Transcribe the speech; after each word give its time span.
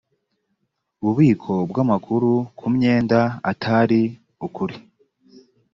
bubiko 1.03 1.53
bw 1.69 1.75
amakuru 1.83 2.31
ku 2.57 2.65
myenda 2.75 3.19
atari 3.51 4.01
ukuri 4.45 4.75